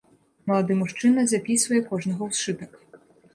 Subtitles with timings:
[0.51, 2.73] Малады мужчына запісвае кожнага ў сшытак.